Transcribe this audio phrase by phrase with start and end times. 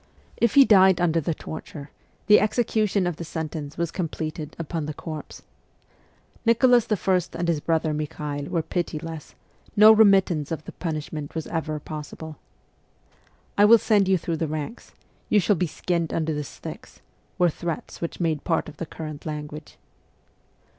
[0.37, 1.91] If he died under the torture,
[2.25, 5.43] the execu tion of the sentence was completed upon the corpse.
[6.43, 7.21] Nicholas I.
[7.37, 9.35] and his brother Mikhael were pitiless;
[9.75, 12.37] no remittance of the punishment was ever possible.
[13.59, 14.93] 'I will send you through the ranks;
[15.29, 16.99] you shall be skinned under the sticks,'
[17.37, 19.77] were threats which made part of the current language.